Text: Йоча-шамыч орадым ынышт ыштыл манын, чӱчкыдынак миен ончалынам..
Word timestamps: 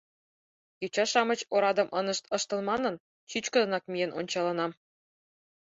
Йоча-шамыч 0.81 1.39
орадым 1.55 1.87
ынышт 1.99 2.23
ыштыл 2.37 2.59
манын, 2.69 2.95
чӱчкыдынак 3.29 3.83
миен 3.91 4.11
ончалынам.. 4.19 4.71